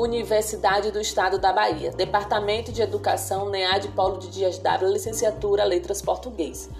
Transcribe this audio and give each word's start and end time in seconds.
Universidade 0.00 0.90
do 0.90 0.98
Estado 0.98 1.38
da 1.38 1.52
Bahia, 1.52 1.90
Departamento 1.90 2.72
de 2.72 2.80
Educação, 2.80 3.50
NEAD 3.50 3.88
Paulo 3.88 4.16
de 4.16 4.30
Dias 4.30 4.56
Dávila, 4.56 4.92
Licenciatura 4.92 5.62
Letras 5.62 6.00
Português. 6.00 6.70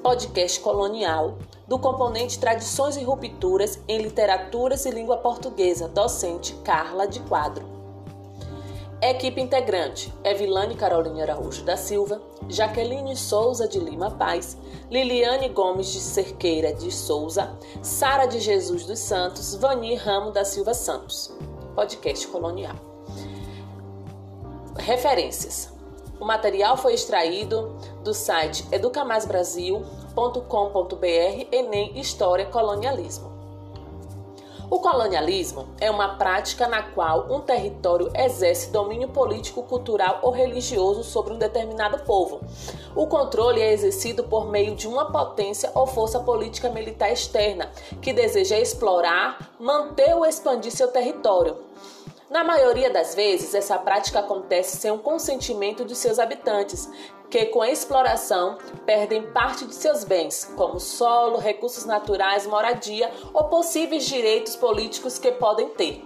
Podcast 0.00 0.60
colonial 0.60 1.36
do 1.66 1.80
componente 1.80 2.38
Tradições 2.38 2.96
e 2.96 3.02
Rupturas 3.02 3.80
em 3.88 3.98
Literaturas 3.98 4.86
e 4.86 4.90
Língua 4.92 5.16
Portuguesa, 5.16 5.88
docente 5.88 6.54
Carla 6.62 7.08
de 7.08 7.18
Quadro. 7.18 7.66
Equipe 9.02 9.40
integrante: 9.40 10.14
Evilane 10.22 10.76
Carolina 10.76 11.22
Araújo 11.24 11.64
da 11.64 11.76
Silva, 11.76 12.22
Jaqueline 12.48 13.16
Souza 13.16 13.66
de 13.66 13.80
Lima 13.80 14.12
Paz, 14.12 14.56
Liliane 14.88 15.48
Gomes 15.48 15.88
de 15.92 15.98
Cerqueira 15.98 16.72
de 16.72 16.92
Souza, 16.92 17.52
Sara 17.82 18.26
de 18.26 18.38
Jesus 18.38 18.86
dos 18.86 19.00
Santos, 19.00 19.56
Vani 19.56 19.96
Ramo 19.96 20.30
da 20.30 20.44
Silva 20.44 20.72
Santos. 20.72 21.34
Podcast 21.80 22.28
colonial. 22.28 22.76
Referências: 24.76 25.72
o 26.20 26.26
material 26.26 26.76
foi 26.76 26.92
extraído 26.92 27.74
do 28.04 28.12
site 28.12 28.66
educamaisbrasil.com.br 28.70 31.46
Enem 31.50 31.98
História 31.98 32.44
Colonialismo. 32.44 33.29
O 34.70 34.78
colonialismo 34.78 35.66
é 35.80 35.90
uma 35.90 36.14
prática 36.14 36.68
na 36.68 36.80
qual 36.80 37.26
um 37.28 37.40
território 37.40 38.08
exerce 38.14 38.70
domínio 38.70 39.08
político, 39.08 39.64
cultural 39.64 40.20
ou 40.22 40.30
religioso 40.30 41.02
sobre 41.02 41.34
um 41.34 41.38
determinado 41.38 42.04
povo. 42.04 42.40
O 42.94 43.08
controle 43.08 43.60
é 43.60 43.72
exercido 43.72 44.22
por 44.22 44.48
meio 44.48 44.76
de 44.76 44.86
uma 44.86 45.10
potência 45.10 45.72
ou 45.74 45.88
força 45.88 46.20
política 46.20 46.68
militar 46.68 47.10
externa 47.10 47.68
que 48.00 48.12
deseja 48.12 48.60
explorar, 48.60 49.50
manter 49.58 50.14
ou 50.14 50.24
expandir 50.24 50.70
seu 50.70 50.86
território. 50.86 51.56
Na 52.30 52.44
maioria 52.44 52.88
das 52.88 53.12
vezes, 53.12 53.56
essa 53.56 53.76
prática 53.76 54.20
acontece 54.20 54.76
sem 54.76 54.92
o 54.92 55.00
consentimento 55.00 55.84
de 55.84 55.96
seus 55.96 56.16
habitantes, 56.20 56.88
que 57.28 57.46
com 57.46 57.60
a 57.60 57.68
exploração 57.68 58.56
perdem 58.86 59.32
parte 59.32 59.66
de 59.66 59.74
seus 59.74 60.04
bens, 60.04 60.44
como 60.56 60.78
solo, 60.78 61.38
recursos 61.38 61.84
naturais, 61.84 62.46
moradia 62.46 63.10
ou 63.34 63.48
possíveis 63.48 64.04
direitos 64.04 64.54
políticos 64.54 65.18
que 65.18 65.32
podem 65.32 65.70
ter. 65.70 66.04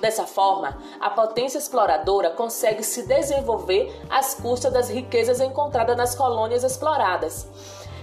Dessa 0.00 0.26
forma, 0.26 0.78
a 0.98 1.10
potência 1.10 1.58
exploradora 1.58 2.30
consegue 2.30 2.82
se 2.82 3.02
desenvolver 3.02 3.92
às 4.08 4.32
custas 4.32 4.72
das 4.72 4.88
riquezas 4.88 5.42
encontradas 5.42 5.94
nas 5.94 6.14
colônias 6.14 6.64
exploradas, 6.64 7.46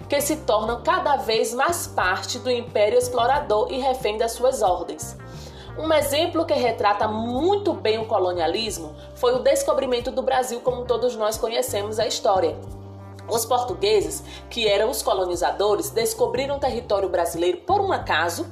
que 0.07 0.21
se 0.21 0.35
tornam 0.37 0.83
cada 0.83 1.15
vez 1.15 1.55
mais 1.55 1.87
parte 1.87 2.37
do 2.37 2.51
império 2.51 2.99
explorador 2.99 3.71
e 3.71 3.79
refém 3.79 4.15
das 4.15 4.33
suas 4.33 4.61
ordens. 4.61 5.17
Um 5.77 5.93
exemplo 5.93 6.43
que 6.43 6.55
retrata 6.55 7.07
muito 7.07 7.71
bem 7.71 7.99
o 7.99 8.05
colonialismo 8.05 8.95
foi 9.15 9.35
o 9.35 9.39
descobrimento 9.39 10.09
do 10.09 10.23
Brasil, 10.23 10.59
como 10.61 10.85
todos 10.85 11.15
nós 11.15 11.37
conhecemos 11.37 11.99
a 11.99 12.07
história. 12.07 12.57
Os 13.29 13.45
portugueses, 13.45 14.23
que 14.49 14.67
eram 14.67 14.89
os 14.89 15.03
colonizadores, 15.03 15.91
descobriram 15.91 16.55
o 16.55 16.59
território 16.59 17.09
brasileiro 17.09 17.59
por 17.59 17.79
um 17.79 17.91
acaso 17.91 18.49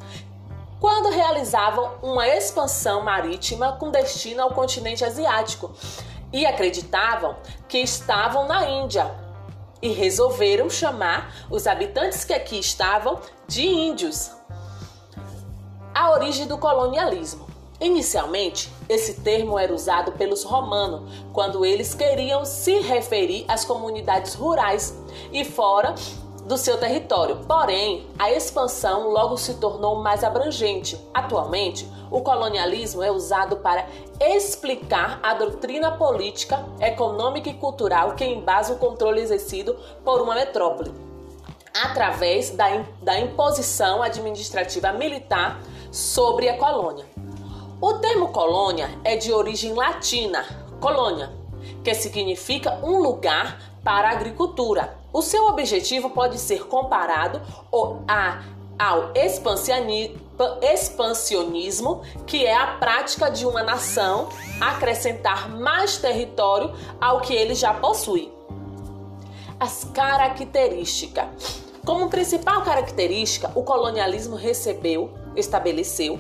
quando 0.80 1.10
realizavam 1.10 1.94
uma 2.04 2.28
expansão 2.28 3.02
marítima 3.02 3.74
com 3.74 3.90
destino 3.90 4.44
ao 4.44 4.52
continente 4.52 5.04
asiático 5.04 5.72
e 6.32 6.46
acreditavam 6.46 7.38
que 7.68 7.80
estavam 7.80 8.46
na 8.46 8.70
Índia 8.70 9.10
e 9.82 9.90
resolveram 9.90 10.70
chamar 10.70 11.34
os 11.50 11.66
habitantes 11.66 12.24
que 12.24 12.34
aqui 12.34 12.60
estavam 12.60 13.20
de 13.48 13.66
índios 13.66 14.32
a 15.96 16.12
origem 16.12 16.46
do 16.46 16.58
colonialismo. 16.58 17.48
Inicialmente, 17.80 18.70
esse 18.90 19.22
termo 19.22 19.58
era 19.58 19.74
usado 19.74 20.12
pelos 20.12 20.44
romanos 20.44 21.10
quando 21.32 21.66
eles 21.66 21.94
queriam 21.94 22.44
se 22.44 22.80
referir 22.82 23.46
às 23.48 23.64
comunidades 23.64 24.34
rurais 24.34 24.98
e 25.32 25.46
fora 25.46 25.96
do 26.46 26.58
seu 26.58 26.78
território. 26.78 27.38
Porém, 27.48 28.08
a 28.20 28.30
expansão 28.30 29.10
logo 29.10 29.38
se 29.38 29.56
tornou 29.56 30.02
mais 30.02 30.24
abrangente. 30.24 31.00
Atualmente, 31.14 31.90
o 32.12 32.22
colonialismo 32.22 33.02
é 33.02 33.10
usado 33.10 33.58
para 33.58 33.88
explicar 34.20 35.20
a 35.24 35.34
doutrina 35.34 35.92
política, 35.92 36.64
econômica 36.80 37.50
e 37.50 37.54
cultural 37.54 38.16
que 38.16 38.26
embasa 38.26 38.74
o 38.74 38.78
controle 38.78 39.22
exercido 39.22 39.76
por 40.04 40.22
uma 40.22 40.36
metrópole, 40.36 40.94
através 41.74 42.52
da, 42.52 42.86
da 43.02 43.20
imposição 43.20 44.04
administrativa 44.04 44.94
militar 44.94 45.60
sobre 45.96 46.50
a 46.50 46.58
colônia. 46.58 47.06
O 47.80 47.94
termo 47.94 48.28
colônia 48.28 48.90
é 49.02 49.16
de 49.16 49.32
origem 49.32 49.74
latina, 49.74 50.44
colônia, 50.82 51.32
que 51.86 51.96
significa 51.96 52.82
um 52.84 53.00
lugar 53.00 53.62
para 53.82 54.10
a 54.10 54.12
agricultura. 54.12 54.98
O 55.14 55.22
seu 55.22 55.48
objetivo 55.48 56.10
pode 56.10 56.38
ser 56.38 56.68
comparado 56.68 57.42
a, 58.06 58.44
ao 58.78 59.14
expansionismo, 60.62 62.02
que 62.28 62.46
é 62.46 62.54
a 62.54 62.76
prática 62.76 63.32
de 63.32 63.46
uma 63.46 63.64
nação 63.64 64.28
acrescentar 64.60 65.50
mais 65.50 65.98
território 65.98 66.74
ao 67.00 67.22
que 67.22 67.34
ele 67.34 67.56
já 67.56 67.74
possui. 67.74 68.34
As 69.58 69.86
características. 69.94 71.64
Como 71.86 72.10
principal 72.10 72.64
característica, 72.64 73.50
o 73.56 73.64
colonialismo 73.64 74.36
recebeu 74.36 75.24
estabeleceu 75.36 76.20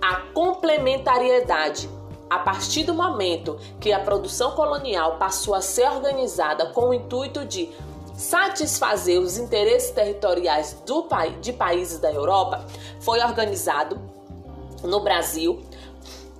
a 0.00 0.16
complementariedade. 0.32 1.88
A 2.28 2.38
partir 2.38 2.84
do 2.84 2.94
momento 2.94 3.58
que 3.78 3.92
a 3.92 4.00
produção 4.00 4.52
colonial 4.52 5.18
passou 5.18 5.54
a 5.54 5.60
ser 5.60 5.88
organizada 5.88 6.66
com 6.66 6.88
o 6.88 6.94
intuito 6.94 7.44
de 7.44 7.70
satisfazer 8.16 9.20
os 9.20 9.38
interesses 9.38 9.90
territoriais 9.90 10.82
do, 10.86 11.06
de 11.40 11.52
países 11.52 11.98
da 11.98 12.12
Europa, 12.12 12.64
foi 13.00 13.20
organizado 13.20 14.00
no 14.82 15.00
Brasil, 15.00 15.62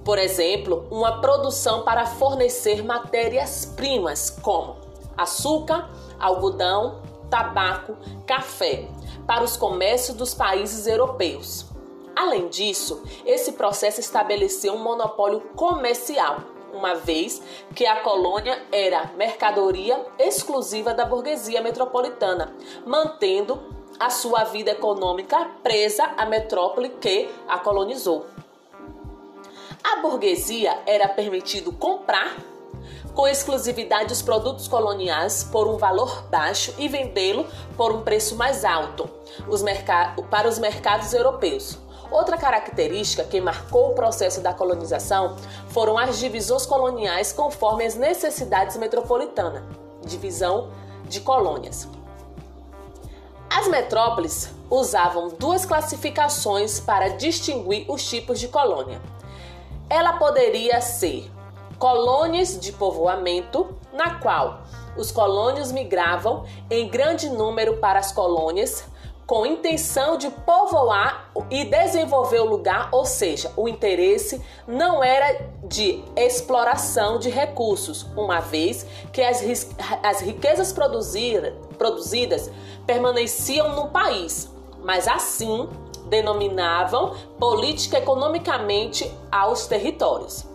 por 0.05 0.19
exemplo, 0.19 0.87
uma 0.91 1.21
produção 1.21 1.83
para 1.83 2.07
fornecer 2.07 2.85
matérias-primas 2.85 4.31
como 4.31 4.77
açúcar, 5.17 5.91
algodão, 6.19 7.03
tabaco, 7.31 7.97
café 8.27 8.87
para 9.27 9.43
os 9.43 9.57
comércios 9.57 10.17
dos 10.17 10.35
países 10.35 10.87
europeus. 10.87 11.74
Além 12.17 12.49
disso, 12.49 13.03
esse 13.27 13.53
processo 13.53 14.01
estabeleceu 14.01 14.75
um 14.75 14.79
monopólio 14.79 15.41
comercial, 15.57 16.41
uma 16.73 16.95
vez 16.95 17.43
que 17.75 17.87
a 17.87 18.01
colônia 18.01 18.61
era 18.71 19.11
mercadoria 19.17 20.05
exclusiva 20.19 20.95
da 20.95 21.05
burguesia 21.05 21.61
metropolitana, 21.61 22.55
mantendo 22.87 23.61
a 23.99 24.11
sua 24.11 24.45
vida 24.45 24.73
econômica 24.73 25.51
presa 25.63 26.05
à 26.17 26.27
metrópole 26.27 26.91
que 26.91 27.29
a 27.49 27.59
colonizou. 27.59 28.27
A 29.83 29.97
burguesia 29.97 30.83
era 30.87 31.09
permitido 31.09 31.73
comprar 31.73 32.37
com 33.15 33.29
exclusividade 33.29 34.13
os 34.13 34.23
produtos 34.23 34.67
coloniais 34.67 35.45
por 35.45 35.69
um 35.69 35.77
valor 35.77 36.25
baixo 36.29 36.75
e 36.79 36.89
vendê-lo 36.89 37.47
por 37.77 37.93
um 37.93 38.03
preço 38.03 38.35
mais 38.35 38.65
alto 38.65 39.09
os 39.49 39.63
para 40.31 40.49
os 40.49 40.59
mercados 40.59 41.13
europeus. 41.13 41.79
Outra 42.11 42.37
característica 42.37 43.25
que 43.25 43.41
marcou 43.41 43.91
o 43.91 43.95
processo 43.95 44.41
da 44.41 44.53
colonização 44.53 45.37
foram 45.69 45.99
as 45.99 46.19
divisões 46.19 46.67
coloniais 46.67 47.33
conforme 47.33 47.85
as 47.85 47.95
necessidades 47.95 48.77
metropolitanas 48.77 49.63
divisão 50.05 50.71
de 51.05 51.21
colônias. 51.21 51.89
As 53.51 53.69
metrópoles 53.69 54.51
usavam 54.71 55.29
duas 55.29 55.65
classificações 55.65 56.81
para 56.81 57.09
distinguir 57.09 57.91
os 57.91 58.09
tipos 58.09 58.41
de 58.41 58.49
colônia. 58.49 59.01
Ela 59.89 60.15
poderia 60.15 60.81
ser 60.81 61.31
colônias 61.79 62.59
de 62.59 62.73
povoamento, 62.73 63.77
na 63.93 64.19
qual 64.19 64.63
os 64.97 65.11
colônios 65.11 65.71
migravam 65.73 66.45
em 66.71 66.89
grande 66.89 67.29
número 67.29 67.77
para 67.79 67.99
as 67.99 68.13
colônias 68.13 68.85
com 69.27 69.47
intenção 69.47 70.17
de 70.19 70.31
povoar 70.31 71.31
e 71.51 71.65
desenvolver 71.65 72.41
o 72.41 72.45
lugar, 72.45 72.89
ou 72.93 73.07
seja, 73.07 73.51
o 73.57 73.69
interesse 73.69 74.41
não 74.67 75.03
era 75.03 75.41
de 75.65 76.03
exploração 76.17 77.19
de 77.19 77.31
recursos, 77.31 78.07
uma 78.17 78.41
vez 78.41 78.87
que 79.13 79.23
as, 79.23 79.43
as 80.03 80.21
riquezas 80.21 80.73
produzir, 80.73 81.55
produzidas 81.79 82.51
permaneciam 82.87 83.75
no 83.75 83.89
país, 83.89 84.51
mas 84.83 85.09
assim 85.09 85.69
denominavam 86.07 87.15
política 87.39 87.99
economicamente 87.99 89.11
aos 89.33 89.67
territórios. 89.67 90.54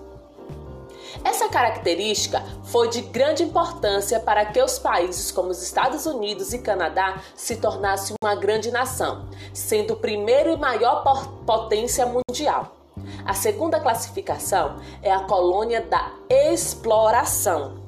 Essa 1.23 1.49
característica 1.49 2.43
foi 2.63 2.89
de 2.89 3.01
grande 3.01 3.43
importância 3.43 4.19
para 4.19 4.45
que 4.45 4.61
os 4.61 4.79
países 4.79 5.31
como 5.31 5.49
os 5.49 5.61
Estados 5.61 6.05
Unidos 6.05 6.53
e 6.53 6.59
Canadá 6.59 7.21
se 7.35 7.57
tornassem 7.57 8.15
uma 8.23 8.35
grande 8.35 8.71
nação, 8.71 9.27
sendo 9.53 9.93
o 9.93 9.97
primeiro 9.97 10.51
e 10.51 10.57
maior 10.57 11.03
potência 11.45 12.05
mundial. 12.05 12.75
A 13.25 13.33
segunda 13.33 13.79
classificação 13.79 14.77
é 15.01 15.11
a 15.11 15.21
colônia 15.21 15.81
da 15.81 16.11
exploração. 16.29 17.79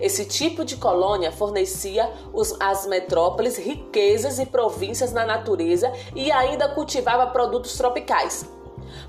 Esse 0.00 0.24
tipo 0.24 0.64
de 0.64 0.76
colônia 0.76 1.32
fornecia 1.32 2.10
os, 2.32 2.56
às 2.60 2.86
metrópoles 2.86 3.56
riquezas 3.56 4.38
e 4.38 4.46
províncias 4.46 5.12
na 5.12 5.24
natureza 5.24 5.92
e 6.14 6.30
ainda 6.32 6.68
cultivava 6.68 7.26
produtos 7.28 7.76
tropicais. 7.76 8.46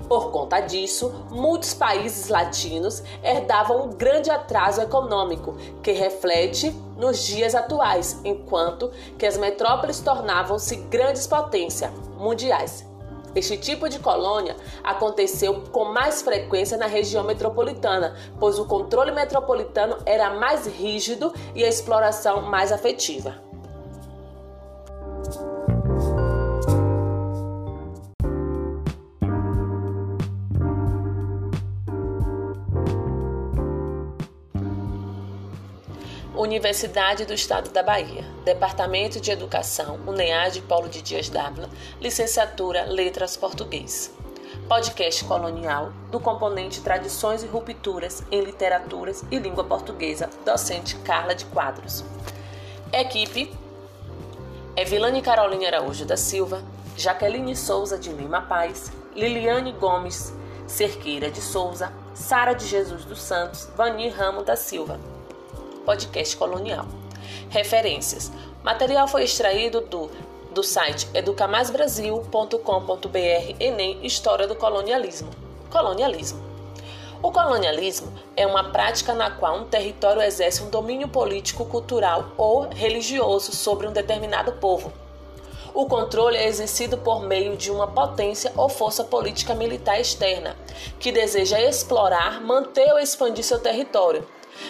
Por 0.08 0.30
conta 0.30 0.60
disso, 0.60 1.26
muitos 1.30 1.74
países 1.74 2.28
latinos 2.28 3.02
herdavam 3.22 3.86
um 3.86 3.90
grande 3.90 4.30
atraso 4.30 4.80
econômico, 4.80 5.56
que 5.82 5.92
reflete 5.92 6.70
nos 6.96 7.24
dias 7.24 7.54
atuais, 7.54 8.20
enquanto 8.24 8.90
que 9.18 9.26
as 9.26 9.36
metrópoles 9.36 10.00
tornavam-se 10.00 10.76
grandes 10.76 11.26
potências 11.26 11.90
mundiais. 12.16 12.86
Este 13.34 13.56
tipo 13.56 13.88
de 13.88 13.98
colônia 13.98 14.54
aconteceu 14.82 15.64
com 15.72 15.86
mais 15.86 16.22
frequência 16.22 16.78
na 16.78 16.86
região 16.86 17.24
metropolitana, 17.24 18.16
pois 18.38 18.60
o 18.60 18.64
controle 18.64 19.10
metropolitano 19.10 19.98
era 20.06 20.30
mais 20.34 20.66
rígido 20.66 21.34
e 21.52 21.64
a 21.64 21.68
exploração 21.68 22.42
mais 22.42 22.70
afetiva. 22.70 23.43
Universidade 36.54 37.24
do 37.24 37.34
Estado 37.34 37.70
da 37.70 37.82
Bahia, 37.82 38.24
Departamento 38.44 39.20
de 39.20 39.32
Educação, 39.32 39.98
UNEAD 40.06 40.62
Paulo 40.62 40.88
de 40.88 41.02
Dias 41.02 41.28
Dávila, 41.28 41.68
Licenciatura 42.00 42.84
Letras 42.84 43.36
Português. 43.36 44.14
Podcast 44.68 45.24
colonial 45.24 45.92
do 46.12 46.20
componente 46.20 46.80
Tradições 46.80 47.42
e 47.42 47.48
Rupturas 47.48 48.22
em 48.30 48.40
Literaturas 48.40 49.24
e 49.32 49.38
Língua 49.40 49.64
Portuguesa, 49.64 50.30
docente 50.44 50.94
Carla 50.98 51.34
de 51.34 51.44
Quadros. 51.46 52.04
Equipe 52.92 53.52
Evilane 54.76 55.22
Caroline 55.22 55.66
Araújo 55.66 56.04
da 56.04 56.16
Silva, 56.16 56.62
Jaqueline 56.96 57.56
Souza 57.56 57.98
de 57.98 58.12
Lima 58.12 58.42
Paz, 58.42 58.92
Liliane 59.16 59.72
Gomes 59.72 60.32
Cerqueira 60.68 61.32
de 61.32 61.40
Souza, 61.40 61.92
Sara 62.14 62.52
de 62.52 62.64
Jesus 62.64 63.04
dos 63.04 63.20
Santos, 63.20 63.68
Vani 63.76 64.08
Ramo 64.08 64.44
da 64.44 64.54
Silva 64.54 65.00
podcast 65.84 66.36
colonial. 66.36 66.86
Referências: 67.50 68.32
material 68.62 69.06
foi 69.06 69.24
extraído 69.24 69.82
do, 69.82 70.10
do 70.52 70.62
site 70.62 71.08
educamaisbrasil.com.br 71.14 73.56
Enem 73.60 74.04
História 74.04 74.46
do 74.46 74.54
Colonialismo. 74.54 75.30
Colonialismo. 75.70 76.42
O 77.22 77.32
colonialismo 77.32 78.12
é 78.36 78.46
uma 78.46 78.70
prática 78.70 79.14
na 79.14 79.30
qual 79.30 79.56
um 79.56 79.64
território 79.64 80.20
exerce 80.20 80.62
um 80.62 80.68
domínio 80.68 81.08
político, 81.08 81.64
cultural 81.64 82.32
ou 82.36 82.68
religioso 82.68 83.52
sobre 83.52 83.86
um 83.86 83.92
determinado 83.92 84.52
povo. 84.52 84.92
O 85.72 85.86
controle 85.86 86.36
é 86.36 86.46
exercido 86.46 86.98
por 86.98 87.22
meio 87.22 87.56
de 87.56 87.70
uma 87.70 87.88
potência 87.88 88.52
ou 88.56 88.68
força 88.68 89.02
política 89.02 89.54
militar 89.54 89.98
externa, 89.98 90.54
que 91.00 91.10
deseja 91.10 91.58
explorar, 91.58 92.42
manter 92.42 92.92
ou 92.92 92.98
expandir 92.98 93.42
seu 93.42 93.58
território, 93.58 94.24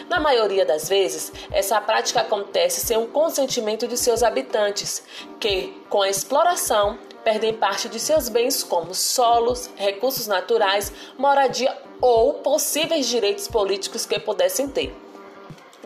na 0.08 0.20
maioria 0.20 0.64
das 0.64 0.88
vezes, 0.88 1.32
essa 1.50 1.80
prática 1.80 2.20
acontece 2.20 2.80
sem 2.80 2.96
o 2.96 3.08
consentimento 3.08 3.86
de 3.86 3.96
seus 3.96 4.22
habitantes, 4.22 5.02
que, 5.40 5.80
com 5.88 6.02
a 6.02 6.08
exploração, 6.08 6.98
perdem 7.22 7.54
parte 7.54 7.88
de 7.88 7.98
seus 7.98 8.28
bens 8.28 8.62
como 8.62 8.94
solos, 8.94 9.70
recursos 9.76 10.26
naturais, 10.26 10.92
moradia 11.16 11.76
ou 12.00 12.34
possíveis 12.34 13.08
direitos 13.08 13.48
políticos 13.48 14.04
que 14.04 14.18
pudessem 14.18 14.68
ter. 14.68 14.94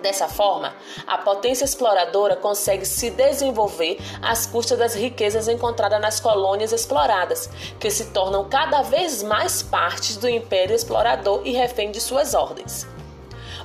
Dessa 0.01 0.29
forma, 0.29 0.75
a 1.07 1.19
potência 1.19 1.65
exploradora 1.65 2.37
consegue 2.37 2.85
se 2.87 3.11
desenvolver 3.11 3.99
às 4.23 4.47
custas 4.47 4.79
das 4.79 4.95
riquezas 4.95 5.49
encontradas 5.49 6.01
nas 6.01 6.21
colônias 6.21 6.73
exploradas, 6.73 7.51
que 7.81 7.91
se 7.91 8.07
tornam 8.07 8.49
cada 8.49 8.83
vez 8.83 9.23
mais 9.23 9.63
partes 9.63 10.17
do 10.17 10.29
império 10.29 10.75
explorador 10.75 11.43
e 11.45 11.53
refém 11.53 11.91
de 11.91 12.01
suas 12.01 12.35
ordens. 12.35 12.87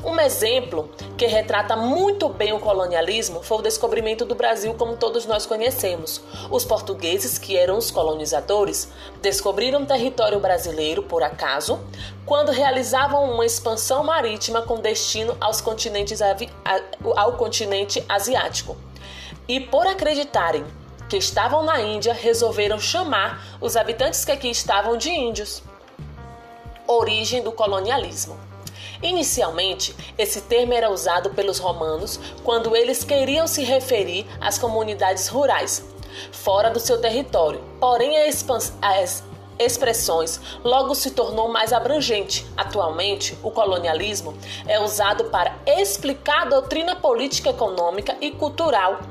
Um 0.06 0.20
exemplo 0.20 0.90
que 1.18 1.26
retrata 1.26 1.78
muito 1.78 2.28
bem 2.28 2.52
o 2.52 2.60
colonialismo 2.60 3.42
foi 3.42 3.60
o 3.60 3.62
descobrimento 3.62 4.26
do 4.26 4.36
Brasil 4.36 4.74
como 4.74 4.98
todos 4.98 5.26
nós 5.26 5.46
conhecemos. 5.46 6.22
Os 6.52 6.66
portugueses, 6.66 7.38
que 7.38 7.56
eram 7.56 7.78
os 7.78 7.90
colonizadores, 7.90 8.92
descobriram 9.22 9.86
território 9.86 10.42
brasileiro 10.42 11.04
por 11.04 11.24
acaso, 11.24 11.80
quando 12.26 12.52
realizavam 12.52 13.32
uma 13.32 13.46
expansão 13.46 14.04
marítima 14.04 14.62
com 14.64 14.76
destino 14.82 15.38
aos 15.40 15.62
continentes 15.62 16.20
ao 17.16 17.34
continente 17.38 18.04
asiático. 18.10 18.76
E 19.48 19.62
por 19.62 19.88
acreditarem 19.88 20.66
que 21.08 21.16
estavam 21.16 21.64
na 21.64 21.80
Índia, 21.80 22.14
resolveram 22.14 22.78
chamar 22.78 23.58
os 23.62 23.78
habitantes 23.78 24.26
que 24.26 24.34
aqui 24.34 24.50
estavam 24.50 24.98
de 24.98 25.10
índios. 25.10 25.64
Origem 26.86 27.42
do 27.42 27.54
colonialismo. 27.54 28.53
Inicialmente, 29.04 29.94
esse 30.18 30.40
termo 30.42 30.74
era 30.74 30.90
usado 30.90 31.32
pelos 31.32 31.60
romanos 31.60 32.18
quando 32.42 32.74
eles 32.74 33.04
queriam 33.04 33.46
se 33.46 33.62
referir 33.62 34.26
às 34.40 34.58
comunidades 34.58 35.28
rurais, 35.28 35.86
fora 36.32 36.70
do 36.70 36.80
seu 36.80 37.02
território. 37.02 37.62
Porém, 37.82 38.16
as 38.18 39.24
expressões 39.60 40.40
logo 40.64 40.96
se 40.96 41.12
tornou 41.12 41.50
mais 41.50 41.74
abrangente. 41.74 42.46
Atualmente, 42.56 43.38
o 43.44 43.52
colonialismo 43.52 44.38
é 44.66 44.80
usado 44.80 45.26
para 45.26 45.54
explicar 45.68 46.44
a 46.44 46.50
doutrina 46.50 46.96
política, 46.96 47.50
econômica 47.50 48.16
e 48.22 48.32
cultural 48.32 49.02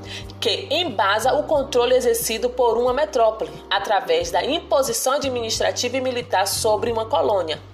que 0.41 0.69
embasa 0.71 1.35
o 1.35 1.43
controle 1.43 1.95
exercido 1.95 2.49
por 2.49 2.79
uma 2.79 2.95
metrópole 2.95 3.51
através 3.69 4.31
da 4.31 4.43
imposição 4.43 5.13
administrativa 5.13 5.99
e 5.99 6.01
militar 6.01 6.47
sobre 6.47 6.91
uma 6.91 7.05
colônia. 7.05 7.72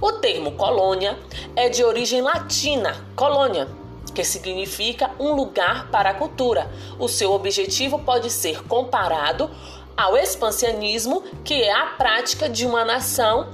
O 0.00 0.12
termo 0.12 0.52
colônia 0.52 1.18
é 1.54 1.68
de 1.68 1.84
origem 1.84 2.22
latina, 2.22 2.96
colônia, 3.14 3.68
que 4.14 4.24
significa 4.24 5.10
um 5.18 5.32
lugar 5.32 5.90
para 5.90 6.10
a 6.10 6.14
cultura. 6.14 6.70
O 6.98 7.08
seu 7.08 7.32
objetivo 7.32 7.98
pode 7.98 8.30
ser 8.30 8.64
comparado 8.64 9.50
ao 9.96 10.16
expansionismo, 10.16 11.22
que 11.44 11.62
é 11.62 11.72
a 11.72 11.86
prática 11.86 12.48
de 12.48 12.66
uma 12.66 12.84
nação 12.84 13.48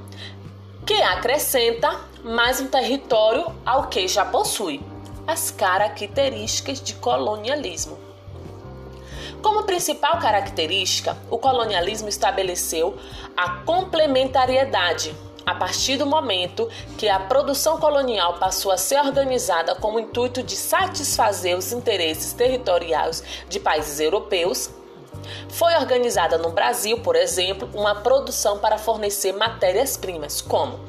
que 0.87 0.95
acrescenta 1.03 2.01
mais 2.23 2.61
um 2.61 2.69
território 2.69 3.47
ao 3.65 3.89
que 3.89 4.07
já 4.07 4.25
possui. 4.25 4.81
As 5.27 5.51
características 5.51 6.81
de 6.81 6.95
colonialismo. 6.95 7.99
Como 9.43 9.65
principal 9.65 10.19
característica, 10.19 11.17
o 11.31 11.39
colonialismo 11.39 12.09
estabeleceu 12.09 12.97
a 13.37 13.51
complementariedade 13.61 15.15
a 15.47 15.55
partir 15.55 15.97
do 15.97 16.05
momento 16.05 16.69
que 16.99 17.09
a 17.09 17.21
produção 17.21 17.79
colonial 17.79 18.35
passou 18.35 18.73
a 18.73 18.77
ser 18.77 18.99
organizada 18.99 19.77
com 19.77 19.95
o 19.95 20.01
intuito 20.01 20.43
de 20.43 20.57
satisfazer 20.57 21.57
os 21.57 21.73
interesses 21.73 22.33
territoriais 22.33 23.23
de 23.49 23.61
países 23.61 24.01
europeus, 24.01 24.69
foi 25.49 25.75
organizada 25.77 26.37
no 26.37 26.51
Brasil, 26.51 26.99
por 26.99 27.15
exemplo, 27.15 27.71
uma 27.73 27.95
produção 27.95 28.59
para 28.59 28.77
fornecer 28.77 29.33
matérias-primas 29.33 30.41
como 30.41 30.81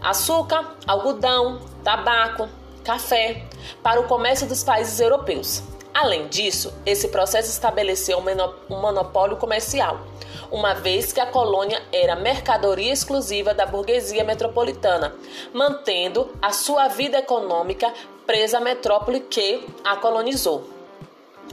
açúcar, 0.00 0.76
algodão, 0.84 1.60
tabaco, 1.84 2.48
café 2.82 3.44
para 3.84 4.00
o 4.00 4.08
comércio 4.08 4.48
dos 4.48 4.64
países 4.64 4.98
europeus. 4.98 5.62
Além 5.94 6.26
disso, 6.26 6.72
esse 6.84 7.06
processo 7.08 7.50
estabeleceu 7.50 8.18
um 8.18 8.80
monopólio 8.80 9.36
comercial 9.36 10.00
uma 10.52 10.74
vez 10.74 11.14
que 11.14 11.18
a 11.18 11.26
colônia 11.26 11.82
era 11.90 12.14
mercadoria 12.14 12.92
exclusiva 12.92 13.54
da 13.54 13.64
burguesia 13.64 14.22
metropolitana, 14.22 15.16
mantendo 15.52 16.30
a 16.42 16.52
sua 16.52 16.88
vida 16.88 17.18
econômica 17.18 17.92
presa 18.26 18.58
à 18.58 18.60
metrópole 18.60 19.20
que 19.20 19.66
a 19.82 19.96
colonizou. 19.96 20.68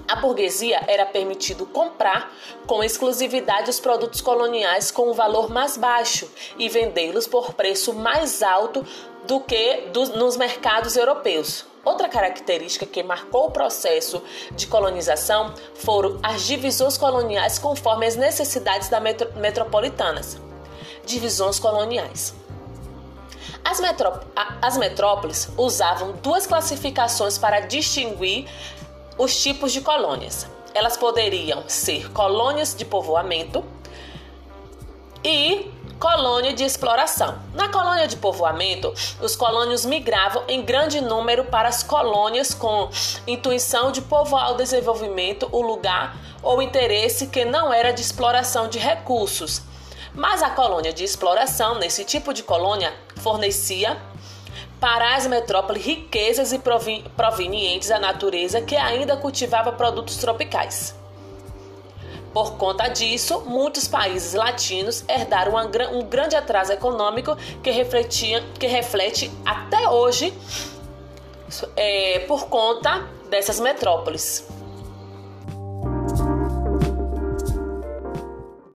A 0.05 0.17
burguesia 0.17 0.81
era 0.87 1.05
permitido 1.05 1.65
comprar 1.65 2.31
com 2.67 2.83
exclusividade 2.83 3.69
os 3.69 3.79
produtos 3.79 4.19
coloniais 4.19 4.91
com 4.91 5.09
um 5.09 5.13
valor 5.13 5.49
mais 5.49 5.77
baixo 5.77 6.29
e 6.57 6.67
vendê-los 6.67 7.25
por 7.25 7.53
preço 7.53 7.93
mais 7.93 8.43
alto 8.43 8.85
do 9.25 9.39
que 9.39 9.87
do, 9.93 10.17
nos 10.17 10.35
mercados 10.35 10.97
europeus. 10.97 11.68
Outra 11.83 12.09
característica 12.09 12.85
que 12.85 13.01
marcou 13.01 13.47
o 13.47 13.51
processo 13.51 14.21
de 14.51 14.67
colonização 14.67 15.53
foram 15.75 16.19
as 16.21 16.43
divisões 16.43 16.97
coloniais 16.97 17.57
conforme 17.57 18.05
as 18.05 18.15
necessidades 18.15 18.89
das 18.89 19.01
metro 19.01 19.31
metropolitanas. 19.35 20.37
Divisões 21.05 21.57
coloniais. 21.57 22.33
As, 23.63 23.79
metró 23.79 24.19
as 24.61 24.77
metrópoles 24.77 25.49
usavam 25.57 26.13
duas 26.13 26.45
classificações 26.45 27.37
para 27.37 27.61
distinguir 27.61 28.47
os 29.17 29.41
tipos 29.41 29.71
de 29.71 29.81
colônias. 29.81 30.47
Elas 30.73 30.97
poderiam 30.97 31.63
ser 31.67 32.11
colônias 32.11 32.75
de 32.75 32.85
povoamento 32.85 33.63
e 35.23 35.71
colônia 35.99 36.53
de 36.53 36.63
exploração. 36.63 37.37
Na 37.53 37.67
colônia 37.67 38.07
de 38.07 38.15
povoamento, 38.15 38.93
os 39.21 39.35
colônios 39.35 39.85
migravam 39.85 40.43
em 40.47 40.63
grande 40.63 41.01
número 41.01 41.43
para 41.43 41.67
as 41.67 41.83
colônias 41.83 42.53
com 42.53 42.89
intuição 43.27 43.91
de 43.91 44.01
povoar 44.01 44.53
o 44.53 44.57
desenvolvimento, 44.57 45.49
o 45.51 45.61
lugar 45.61 46.15
ou 46.41 46.61
interesse 46.61 47.27
que 47.27 47.43
não 47.43 47.73
era 47.73 47.91
de 47.91 48.01
exploração 48.01 48.69
de 48.69 48.79
recursos. 48.79 49.61
Mas 50.13 50.41
a 50.41 50.49
colônia 50.49 50.93
de 50.93 51.03
exploração, 51.03 51.75
nesse 51.75 52.05
tipo 52.05 52.33
de 52.33 52.43
colônia, 52.43 52.93
fornecia 53.17 53.97
para 54.79 55.15
as 55.15 55.27
metrópoles 55.27 55.83
riquezas 55.83 56.53
e 56.53 56.61
provenientes 57.15 57.89
da 57.89 57.99
natureza 57.99 58.61
que 58.61 58.77
ainda 58.77 59.17
cultivava 59.17 59.73
produtos 59.73 60.15
tropicais. 60.15 60.98
Por 62.33 62.57
conta 62.57 62.87
disso, 62.87 63.41
muitos 63.45 63.87
países 63.87 64.33
latinos 64.33 65.03
herdaram 65.07 65.53
um 65.93 66.03
grande 66.03 66.35
atraso 66.35 66.71
econômico 66.71 67.35
que, 67.63 67.71
refletia, 67.71 68.43
que 68.59 68.67
reflete 68.67 69.31
até 69.45 69.89
hoje 69.89 70.33
é, 71.75 72.19
por 72.27 72.47
conta 72.47 73.07
dessas 73.29 73.59
metrópoles. 73.59 74.47